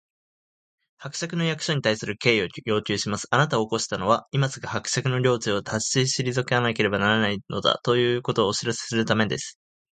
[0.97, 3.27] 「伯爵の役所に対する敬意を要求します！
[3.29, 9.59] あなたを起こしたのは、今すぐ伯爵の領地を立ち退かなければならないのだ、ということをお知らせするためです」